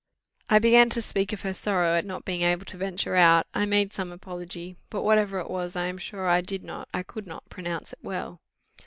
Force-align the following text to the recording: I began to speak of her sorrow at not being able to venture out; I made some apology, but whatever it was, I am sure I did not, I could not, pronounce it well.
I 0.49 0.57
began 0.57 0.89
to 0.89 0.99
speak 1.03 1.31
of 1.31 1.43
her 1.43 1.53
sorrow 1.53 1.95
at 1.95 2.07
not 2.07 2.25
being 2.25 2.41
able 2.41 2.65
to 2.65 2.75
venture 2.75 3.15
out; 3.15 3.45
I 3.53 3.67
made 3.67 3.93
some 3.93 4.11
apology, 4.11 4.75
but 4.89 5.03
whatever 5.03 5.37
it 5.37 5.47
was, 5.51 5.75
I 5.75 5.85
am 5.85 5.99
sure 5.99 6.27
I 6.27 6.41
did 6.41 6.63
not, 6.63 6.89
I 6.91 7.03
could 7.03 7.27
not, 7.27 7.47
pronounce 7.49 7.93
it 7.93 7.99
well. 8.01 8.39